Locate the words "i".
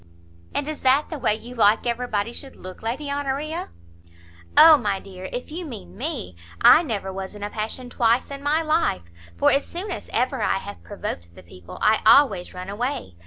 6.59-6.81, 10.41-10.57, 11.83-12.01